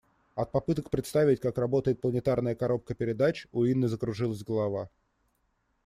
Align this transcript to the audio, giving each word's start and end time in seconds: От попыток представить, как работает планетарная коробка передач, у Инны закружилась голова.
От 0.35 0.51
попыток 0.51 0.89
представить, 0.89 1.39
как 1.39 1.59
работает 1.59 2.01
планетарная 2.01 2.55
коробка 2.55 2.95
передач, 2.95 3.45
у 3.51 3.65
Инны 3.67 3.87
закружилась 3.87 4.43
голова. 4.43 4.89